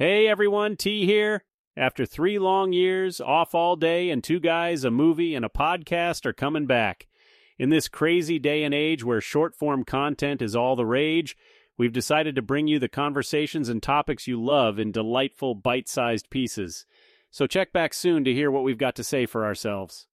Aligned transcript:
Hey 0.00 0.28
everyone, 0.28 0.76
T 0.76 1.04
here. 1.04 1.44
After 1.76 2.06
three 2.06 2.38
long 2.38 2.72
years, 2.72 3.20
off 3.20 3.54
all 3.54 3.76
day, 3.76 4.08
and 4.08 4.24
two 4.24 4.40
guys, 4.40 4.82
a 4.82 4.90
movie, 4.90 5.34
and 5.34 5.44
a 5.44 5.50
podcast 5.50 6.24
are 6.24 6.32
coming 6.32 6.64
back. 6.64 7.06
In 7.58 7.68
this 7.68 7.86
crazy 7.86 8.38
day 8.38 8.64
and 8.64 8.72
age 8.72 9.04
where 9.04 9.20
short 9.20 9.54
form 9.54 9.84
content 9.84 10.40
is 10.40 10.56
all 10.56 10.74
the 10.74 10.86
rage, 10.86 11.36
we've 11.76 11.92
decided 11.92 12.34
to 12.36 12.40
bring 12.40 12.66
you 12.66 12.78
the 12.78 12.88
conversations 12.88 13.68
and 13.68 13.82
topics 13.82 14.26
you 14.26 14.42
love 14.42 14.78
in 14.78 14.90
delightful 14.90 15.54
bite 15.54 15.86
sized 15.86 16.30
pieces. 16.30 16.86
So 17.30 17.46
check 17.46 17.70
back 17.70 17.92
soon 17.92 18.24
to 18.24 18.32
hear 18.32 18.50
what 18.50 18.64
we've 18.64 18.78
got 18.78 18.94
to 18.94 19.04
say 19.04 19.26
for 19.26 19.44
ourselves. 19.44 20.06